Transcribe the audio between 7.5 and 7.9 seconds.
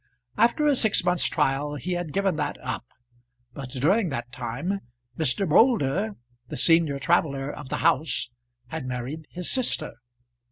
of the